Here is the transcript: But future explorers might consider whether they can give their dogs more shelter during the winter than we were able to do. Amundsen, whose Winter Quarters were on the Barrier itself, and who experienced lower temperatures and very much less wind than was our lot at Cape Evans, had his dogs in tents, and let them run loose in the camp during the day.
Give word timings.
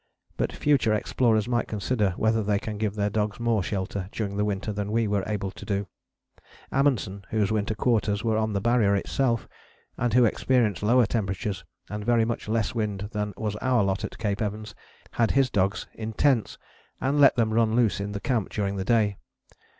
But 0.35 0.51
future 0.51 0.95
explorers 0.95 1.47
might 1.47 1.67
consider 1.67 2.15
whether 2.17 2.41
they 2.41 2.57
can 2.57 2.79
give 2.79 2.95
their 2.95 3.11
dogs 3.11 3.39
more 3.39 3.61
shelter 3.61 4.09
during 4.11 4.35
the 4.35 4.43
winter 4.43 4.73
than 4.73 4.91
we 4.91 5.07
were 5.07 5.23
able 5.27 5.51
to 5.51 5.63
do. 5.63 5.85
Amundsen, 6.71 7.23
whose 7.29 7.51
Winter 7.51 7.75
Quarters 7.75 8.23
were 8.23 8.35
on 8.35 8.53
the 8.53 8.61
Barrier 8.61 8.95
itself, 8.95 9.47
and 9.97 10.11
who 10.15 10.25
experienced 10.25 10.81
lower 10.81 11.05
temperatures 11.05 11.63
and 11.87 12.03
very 12.03 12.25
much 12.25 12.47
less 12.47 12.73
wind 12.73 13.09
than 13.11 13.35
was 13.37 13.55
our 13.57 13.83
lot 13.83 14.03
at 14.03 14.17
Cape 14.17 14.41
Evans, 14.41 14.73
had 15.11 15.29
his 15.29 15.51
dogs 15.51 15.85
in 15.93 16.13
tents, 16.13 16.57
and 16.99 17.19
let 17.19 17.35
them 17.35 17.53
run 17.53 17.75
loose 17.75 17.99
in 17.99 18.13
the 18.13 18.19
camp 18.19 18.49
during 18.49 18.77
the 18.77 18.83
day. 18.85 19.17